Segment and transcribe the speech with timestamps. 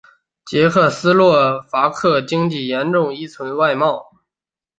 [0.47, 4.11] 捷克斯洛伐克经济严重依存外贸。